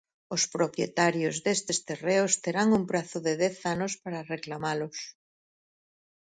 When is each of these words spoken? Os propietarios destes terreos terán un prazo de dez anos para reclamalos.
Os 0.35 0.43
propietarios 0.55 1.35
destes 1.45 1.77
terreos 1.89 2.33
terán 2.43 2.69
un 2.77 2.83
prazo 2.91 3.17
de 3.25 3.33
dez 3.43 3.55
anos 3.73 3.93
para 4.03 4.27
reclamalos. 4.33 4.97